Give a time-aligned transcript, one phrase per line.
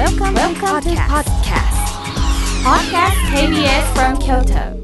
[0.00, 1.76] Welcome, Welcome to podcast.
[2.64, 4.80] Podcast KBS from Kyoto.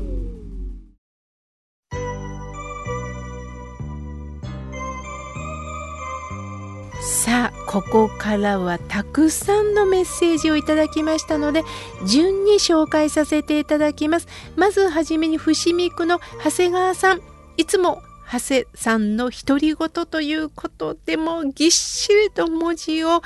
[7.01, 11.65] さあここからはたくさんのメッセージをいただきましたので
[12.07, 17.23] 順に紹介させていただきますまずはじめに伏見区の長谷川さん
[17.57, 23.23] いつも長谷さんの独り言ということでもぎっしりと文字を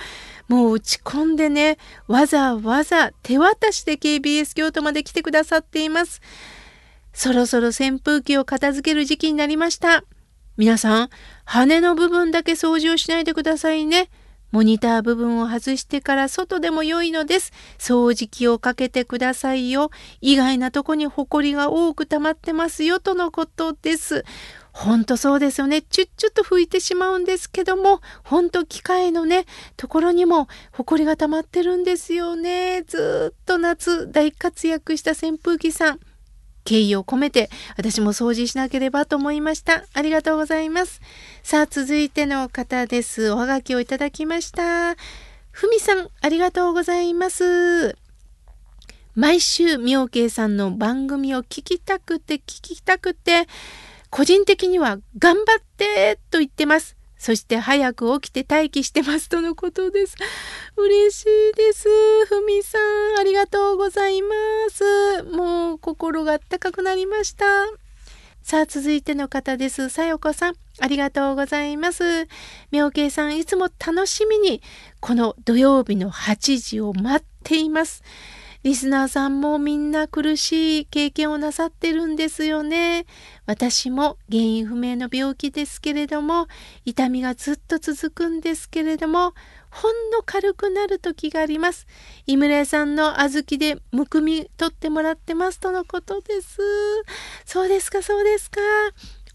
[0.49, 6.21] もう打ち込んでねわざわざ手渡しで KBS 京都まで来てくださっています
[7.13, 10.05] そろそろ扇風機を片付ける時期になりました
[10.57, 11.11] 皆さん
[11.45, 14.11] 羽の部分だけ掃除をしないでくださいね
[14.51, 17.53] モニター部分を外してから外でも良いのです。
[17.79, 19.91] 掃除機をかけてくださいよ。
[20.21, 24.25] 意外なとこにホコリが多く溜まってますよとのことです。
[24.81, 25.83] ほんとそうですよね。
[25.83, 29.45] チュッチュッと拭いてしまうんですけども、ほんと機械のね、
[29.77, 32.83] ところにもホコリが溜まってるんですよね。
[32.87, 36.01] ずっと夏大活躍した扇風機さん。
[36.65, 39.85] 敬意を込めて私も掃除しなければと思いました。
[39.93, 41.03] ありがとうございます。
[41.43, 43.31] さあ続いての方です。
[43.33, 44.97] おはがきをいただきました。
[45.51, 47.99] ふみさんありがとうございます。
[49.15, 53.47] 毎週妙慶さんの番組を聞きたくて聞きたくて
[54.11, 56.97] 個人的には頑張ってと言ってます。
[57.17, 60.17] そして早く起きて待機してますとのことです。
[60.77, 61.87] 嬉しいです。
[62.27, 64.29] ふみさん、ありがとうございま
[64.71, 65.23] す。
[65.25, 67.45] もう心があったかくなりました。
[68.43, 69.91] さあ、続いての方です。
[69.91, 72.27] さよこさん、ありがとうございます。
[72.71, 74.63] 妙慶さん、いつも楽しみに、
[75.01, 78.03] この土曜日の8時を待っています。
[78.63, 83.07] リスナーさんもみんな苦しい経験をなさってるんですよね。
[83.47, 86.47] 私も原因不明の病気ですけれども、
[86.85, 89.33] 痛みがずっと続くんですけれども、
[89.71, 91.87] ほんの軽くなる時があります。
[92.27, 96.59] 井村屋さんの小豆でむくみ取ってもらってますとのことです。
[97.47, 98.61] そうですか、そうですか。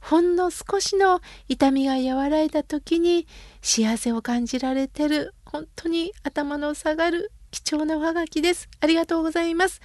[0.02, 3.26] ほんの少しの痛みが和らいだ時に
[3.64, 5.34] 幸せを感じられてる。
[5.46, 8.68] 本当に頭の下がる貴重なおはがきです。
[8.82, 9.80] ありがとうございます。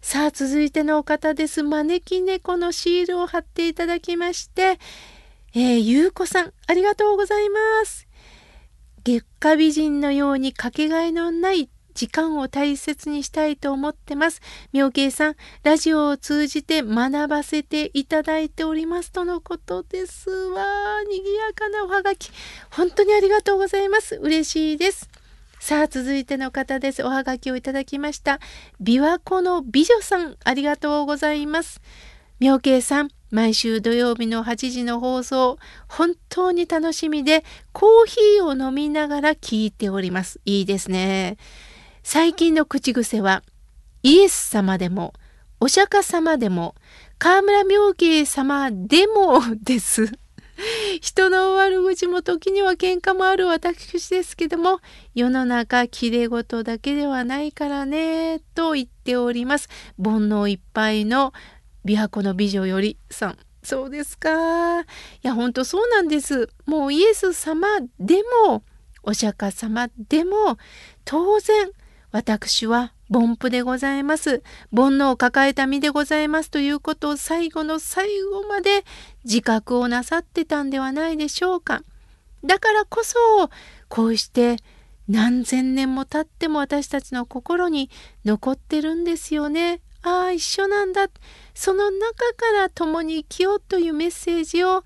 [0.00, 1.62] さあ、続いてのお方です。
[1.62, 4.78] 招き猫のシールを貼っていただきまして、
[5.54, 8.08] えー、ゆうこさん、ありがとうございます。
[9.04, 14.40] 月下美人のようにかけがえのない時間を大切にしたいと思ってます。
[14.72, 20.64] 妙慶さん、ラジオを通じて学ばせていただいておりますとのことですわ。
[21.04, 22.30] 賑やかなおはがき。
[22.70, 24.16] 本当にありがとうございます。
[24.16, 25.09] 嬉しいです。
[25.60, 27.04] さあ続いての方です。
[27.04, 28.40] おはがきをいただきました。
[28.82, 31.82] 琵琶湖の美女さん、ありがとうございます。
[32.40, 40.40] 妙慶さん、毎週土曜日の8時の放送、本当に楽しみで、コーヒーを飲みながら聞いております。
[40.46, 41.36] いいですね。
[42.02, 43.42] 最近の口癖は、
[44.02, 45.12] イエス様でも、
[45.60, 46.74] お釈迦様でも、
[47.18, 50.10] 河村妙慶様でもです。
[51.00, 54.80] 人の悪口も時には喧嘩もある私ですけども
[55.14, 59.68] 世の中きれい事だけではないからねと言っております。
[60.02, 61.32] 煩悩いっぱいの
[61.84, 63.38] 琵琶湖の美女よりさん。
[63.62, 64.80] そうですか。
[64.80, 64.84] い
[65.22, 66.48] や本当そうなんです。
[66.66, 67.66] もうイエス様
[67.98, 68.62] でも
[69.02, 70.58] お釈迦様でも
[71.04, 71.70] 当然
[72.12, 74.42] 私は凡夫でございます。
[74.74, 78.84] 煩悩を抱えた身でございますということを最後の最後まで
[79.24, 81.82] 自覚をなさってたんではないでしょうか。
[82.44, 83.16] だからこそ
[83.88, 84.56] こうして
[85.08, 87.90] 何千年も経っても私たちの心に
[88.24, 89.80] 残ってるんですよね。
[90.02, 91.08] ああ一緒なんだ。
[91.54, 94.84] その中から共に生きようというメッセージを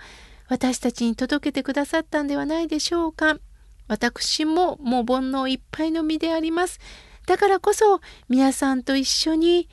[0.48, 3.38] 私たちに届けてくださったんではないでしょうか。
[3.86, 6.80] 私ももう煩悩いっぱいの身であります。
[7.26, 9.68] だからこそ皆さんと一緒に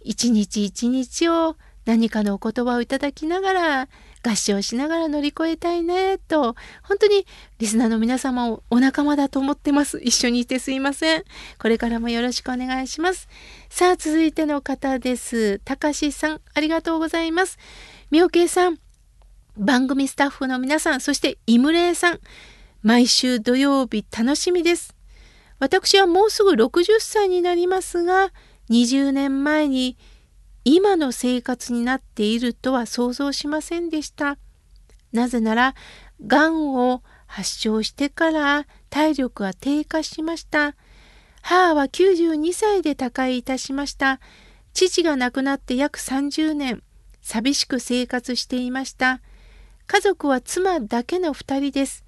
[0.00, 3.88] 一日一日を何かのお言葉をいただきながら
[4.24, 7.26] 合唱しながら乗り越えたいねと本当に
[7.58, 9.98] リスナーの皆様をお仲間だと思ってます。
[10.00, 11.24] 一緒にいてすいません。
[11.58, 13.28] これからもよろしくお願いします。
[13.68, 15.58] さあ続いての方です。
[15.64, 17.58] たかしさんありがとうございます。
[18.10, 18.78] みおけいさん
[19.56, 22.20] 番組スタッフの皆さんそしてイムレイさん
[22.82, 25.01] 毎週土曜日楽しみです。
[25.62, 28.32] 私はもうすぐ60歳になりますが
[28.68, 29.96] 20年前に
[30.64, 34.38] 今の生活になっているとは想像しませんでした。
[35.12, 35.76] なぜなら
[36.26, 40.74] がんを発症してから体力は低下しました。
[41.42, 44.18] 母は92歳で他界いたしました。
[44.74, 46.82] 父が亡くなって約30年、
[47.20, 49.20] 寂しく生活していました。
[49.86, 52.04] 家族は妻だけの2人です。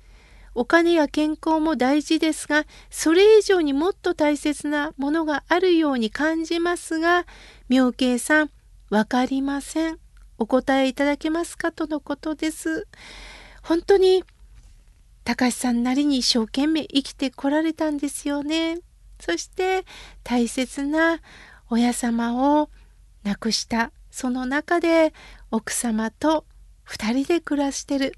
[0.55, 7.27] お金や健康も大事ですが、それ以上にもっと大切なものがあるように感じますが、
[7.69, 8.51] 妙慶さん、
[8.91, 9.99] わかりません。
[10.39, 12.87] お答えいただけますかとのことです。
[13.63, 14.25] 本当に、
[15.25, 18.79] 高橋さんなりに一生懸命生きてこられたんですよね。
[19.21, 19.85] そして
[20.23, 21.21] 大切な
[21.71, 22.69] 親様を
[23.23, 25.15] 亡くしたその中で
[25.51, 26.45] 奥様と
[26.87, 28.15] 2人で暮らしてる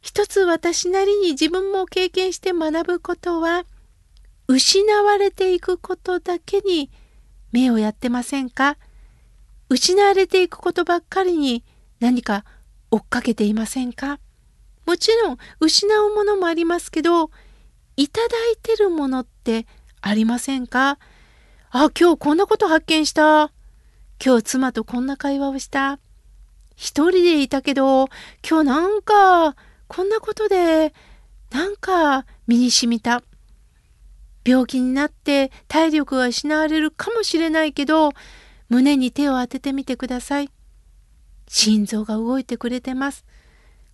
[0.00, 3.64] 一つ私なりに自分も経験して学ぶことは
[4.48, 6.90] 失われていくことだけに
[7.52, 8.76] 目をやってませんか？
[9.68, 11.64] 失われていくことばっかりに
[12.00, 12.44] 何か
[12.90, 14.18] 追っかけていませんか？
[14.86, 17.30] もちろん失うものもありますけど
[17.96, 19.66] いただいてるものって
[20.00, 20.98] ありませんか？
[21.70, 23.52] あ、今日こんなこと発見した。
[24.24, 26.00] 今日妻とこんな会話をした。
[26.74, 28.08] 一人でいたけど、
[28.48, 29.54] 今日なんか、
[29.90, 30.94] こんなことで、
[31.50, 33.24] なんか身に染みた。
[34.44, 38.12] 病気になって体力が失われるかもしれないけど、
[38.68, 40.50] 胸に手を当ててみてください。
[41.48, 43.26] 心臓が動いてくれてます。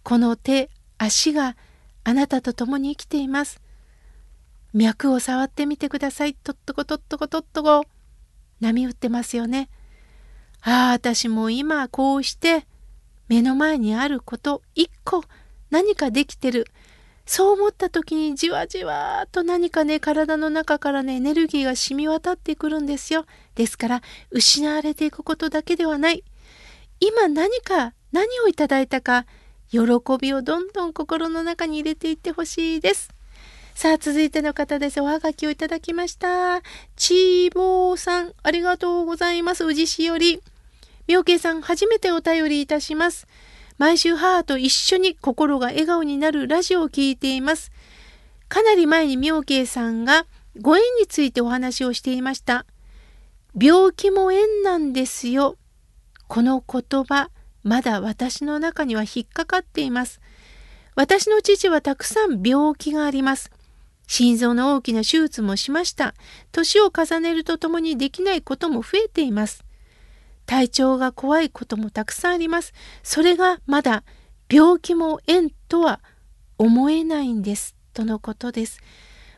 [0.03, 1.57] この手、足が
[2.05, 3.63] あなたと共に生きています。
[4.75, 6.35] 脈を触ってみてください。
[6.35, 7.87] とっとことっとことっとこ。
[8.61, 9.71] 波打ってますよね。
[10.61, 12.67] ああ、私も今こうして
[13.29, 15.25] 目の前にあること一個
[15.71, 16.67] 何かできてる。
[17.27, 23.27] そう思った時にじわじわと何かね、体の中からね、エネルギーが染み渡ってくるんですよ。
[23.57, 26.23] ですから、失われていくことだけではない。
[27.01, 29.27] 今何か、何をいただいたか、
[29.71, 29.81] 喜
[30.21, 33.11] びをどんどん心の中に入れていってほしいです。
[33.75, 35.01] さあ、続いての方です。
[35.01, 36.63] おはがきをいただきました。
[36.95, 39.65] ちーぼーさん、ありがとうございます。
[39.65, 40.41] 宇治市より。
[41.09, 43.27] みょうけいさん、初めてお便りいたします。
[43.79, 47.71] 毎週母と一緒に心が笑顔になるラジオを聴いています。
[48.49, 50.27] かなり前にみょうけいさんが
[50.61, 52.65] ご縁についてお話をしていました。
[53.61, 55.57] 病気も縁なんですよ。
[56.29, 57.31] この言葉、
[57.63, 60.21] まだ私の中には引っかかっています。
[60.95, 63.51] 私の父はたくさん病気があります。
[64.07, 66.15] 心臓の大きな手術もしました。
[66.53, 69.66] 年を重ねるとともにできないことも増えています。
[70.47, 72.73] 体調が怖いこともたくさんあります。
[73.03, 74.05] それがまだ
[74.51, 76.01] 病気も縁とは
[76.57, 77.75] 思えないんです。
[77.93, 78.81] とのことです。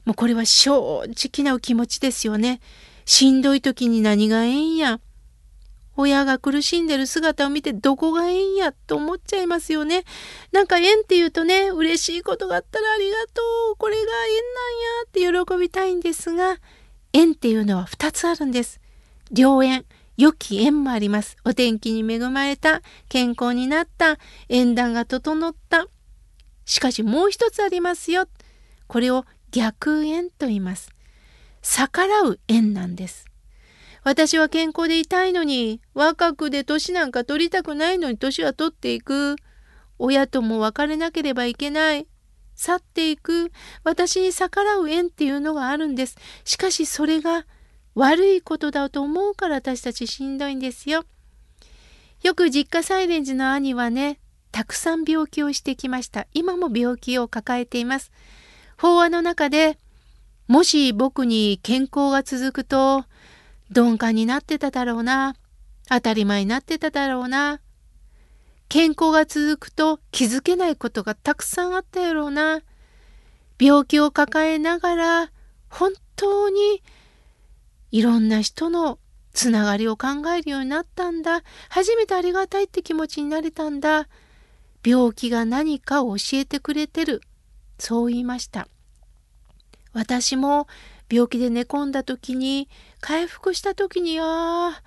[0.05, 2.61] もうこれは正直なお気持ちですよね。
[3.05, 5.01] しんどい時に何が縁や。
[5.97, 10.05] 親が苦しんでる姿を見てどこが縁やと思っちゃいますよね。
[10.53, 14.07] なんか縁っていうとね、嬉しいことがあったらありがとう、これが縁
[15.23, 16.59] なんやって喜びたいんですが、
[17.13, 18.81] 縁っていうのは2つあるんです。
[19.35, 19.85] 良縁、
[20.19, 21.37] 良き縁もあります。
[21.45, 24.19] お天気に恵まれた、健康になった、
[24.49, 25.87] 縁談が整った。
[26.65, 28.27] しかしもう一つありますよ。
[28.89, 30.91] これを逆縁と言います。
[31.63, 33.27] 逆らう縁なんです。
[34.03, 39.37] 私は健康でいたいのに、若くで年なんか取りたくないのに年は取っていく。
[40.01, 42.09] 親とも別れなければいけない。
[42.57, 43.53] 去っていく。
[43.85, 46.17] 私に逆らう縁っていうのがあるんです。
[46.45, 47.47] しかしそれが
[47.99, 51.03] 悪いことだと思うから私たちしんどいんですよ。
[52.23, 54.21] よく実家サイレンジの兄はね、
[54.53, 56.29] たくさん病気をしてきました。
[56.33, 58.13] 今も病気を抱えています。
[58.77, 59.79] 法話の中で、
[60.47, 63.05] もし僕に健康が続くと、
[63.75, 65.35] 鈍感になってただろうな。
[65.89, 67.61] 当たり前になってただろうな。
[68.69, 72.61] 健康が続くと気づけないことがたくさんあったやろうな。
[73.59, 75.33] 病気を抱えながら
[75.69, 76.81] 本当に
[77.91, 78.99] いろんな人の
[79.33, 81.43] つながりを考えるようになったんだ。
[81.69, 84.09] 初めてありがたいって気持ちになれたんだ。
[84.85, 87.23] 病気が何かを教えてくれてる。
[87.79, 88.69] そう言いました。
[89.93, 90.67] 私も
[91.11, 92.69] 病気で寝込んだ時に
[93.01, 94.25] 回復した時にあ
[94.75, 94.83] あ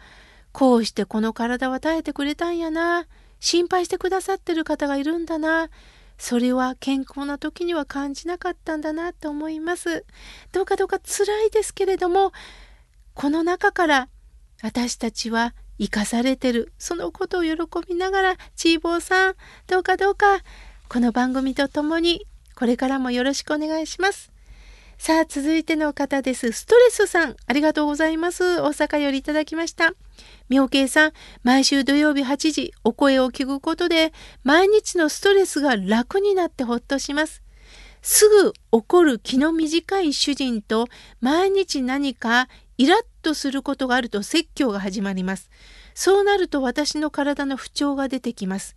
[0.52, 3.08] こうしてこの体は耐えてくれたんやな
[3.40, 5.70] 心配してくださってる方がいるんだな
[6.18, 10.06] それは健康な時には感じなかったんだなと思います
[10.52, 12.32] どうかどうか辛いですけれども
[13.14, 14.10] この中から
[14.62, 17.56] 私たちは生かされてるそのことを喜
[17.88, 19.36] びながらチーボーさん
[19.68, 20.40] どうかどうか
[20.88, 22.26] この番組とともに
[22.56, 24.32] これからもよろしくお願いします
[25.02, 26.52] さあ、続いての方です。
[26.52, 28.62] ストレスさん、ありがとうございます。
[28.62, 29.94] 大阪よりいただきました。
[30.48, 34.14] 妙慶さん、毎週土曜日8時、お声を聞くことで、
[34.44, 37.42] 毎日のストレスが楽になってほっとします。
[38.04, 40.88] すぐ起こる気の短い主人と、
[41.20, 42.48] 毎日何か
[42.78, 45.50] イラッとすることがあると説教が始まります。
[45.94, 48.76] そうなると私の体の不調が出てきます。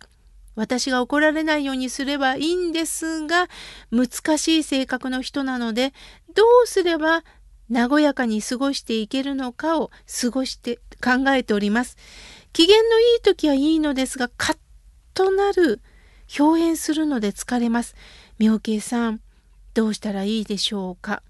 [0.55, 3.47] 私が怒られないようにすればいいんですが、
[3.91, 5.93] 難しい性格の人なので、
[6.33, 7.23] どうすれば
[7.69, 11.97] 和やかに過ごしていけるのかを過ごして考えております。
[12.53, 14.57] 機嫌のいい時はいいのですが、カッ
[15.13, 15.81] となる、
[16.39, 17.95] 表現するので疲れます。
[18.39, 19.21] 妙慶さん、
[19.73, 21.21] どうしたらいいでしょうか？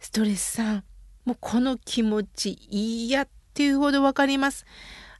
[0.00, 0.84] ストレスさん、
[1.24, 4.66] もうこの気持ち嫌っていうほどわかります。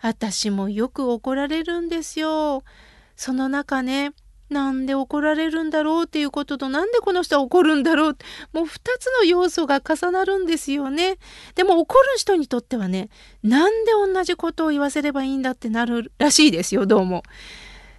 [0.01, 2.63] 私もよく怒られるんですよ。
[3.17, 4.13] その中ね、
[4.51, 8.17] なんで怒られるんだろうっていうこととなんでこの人は怒るんだろう
[8.53, 8.69] もう2
[8.99, 11.17] つの要素が重なるんですよね。
[11.55, 13.09] でも怒る人にとってはね
[13.43, 17.23] なんで同じことを言わせればいいんだってなるらしいですよどうも。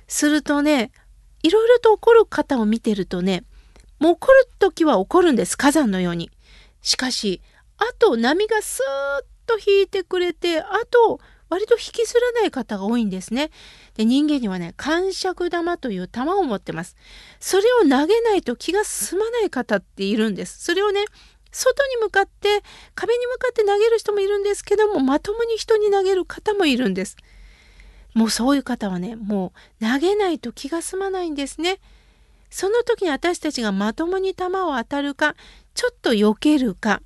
[0.08, 0.92] するとね
[1.44, 3.44] いろいろと怒る方を見てるとね
[4.00, 6.32] もう怒る時は怒るんです火山のように。
[6.82, 7.42] しかし
[7.78, 13.52] あと波がスーッと引いてくれてあと割と引きずらない方が多いんですね。
[13.96, 16.96] で人間にはね感触玉という玉を持ってます。
[17.40, 20.64] それを投げないと気が済まない方っているんです。
[20.64, 21.06] それをね
[21.52, 22.64] 外に向かって
[22.96, 27.16] 壁に向かって投げる人もいるんですけどもまともに人に投げる方もいるんです。
[28.14, 31.80] もうそういう方はねもう投げないと気が済まないんですね。
[32.50, 35.36] その時に私たちがまともに球を当たるか
[35.74, 37.02] ちょっと避けるか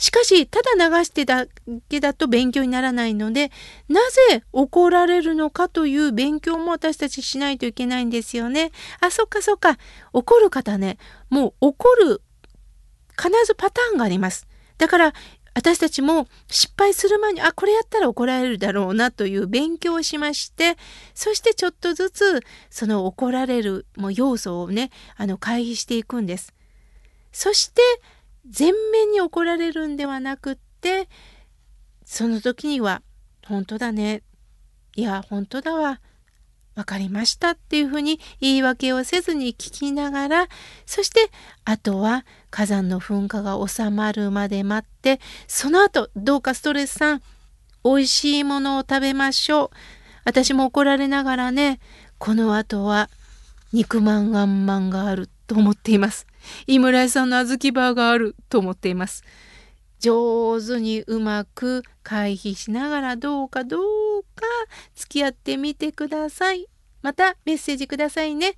[0.00, 1.46] しかし、ただ流してだ
[1.90, 3.52] けだと勉強にならないので、
[3.86, 8.72] なぜ怒られるのかという勉強も私たちしないといけないんですよね。
[9.00, 9.76] あ、そっかそっか。
[10.14, 10.96] 怒る方ね、
[11.28, 12.22] もう怒る、
[13.10, 14.48] 必ずパターンがあります。
[14.78, 15.12] だから、
[15.52, 20.78] 私たちも失敗する前に、あ、これやったら怒られるだろうなという勉強をしまして、
[21.12, 22.40] そしてちょっとずつ、
[22.70, 26.54] その怒られるも要素をね、あの、回避していくんです。
[27.32, 27.82] そして、
[28.48, 31.08] 全面に怒られるんではなくって
[32.04, 33.02] その時には
[33.46, 34.22] 「本当だね」
[34.96, 36.00] いや本当だわ。
[36.74, 40.48] 分かりましたっていうふうに言い訳をせずに聞きながら
[40.86, 41.30] そして
[41.64, 47.22] あとは火山の噴火が収まるまで待ってその後どうかストレスさん
[47.84, 49.70] 美味しいものを食べましょう。
[50.24, 51.80] 私も怒られながらね
[52.18, 53.10] この後は
[53.72, 56.26] 肉まんあんまんがあると思っています。
[56.66, 59.22] 井村屋さんの小豆バーがあると思っています。
[59.98, 64.46] 上手にうまく回避しながらどうかどうか
[64.94, 66.66] 付き合ってみてください。
[67.02, 68.56] またメッセージくださいね。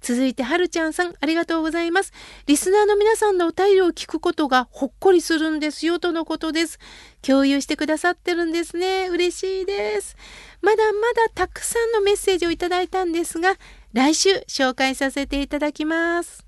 [0.00, 2.12] 続いてはるちゃんさんありがとうございます。
[2.46, 6.78] リスナーの皆さんのお便りを聞くことがほっこりするんですよとのことです。
[7.22, 9.08] 共有してくださってるんですね。
[9.08, 10.14] 嬉しいです。
[10.60, 13.56] まだまだたくさんのメッセージをいただいたんですが、
[13.94, 16.44] 来週紹介させていただきます。